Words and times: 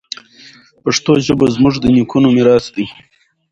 پښتو 0.83 1.11
ژبه 1.25 1.45
زموږ 1.55 1.75
د 1.79 1.85
نیکونو 1.95 2.27
میراث 2.35 2.65
دی. 2.75 2.85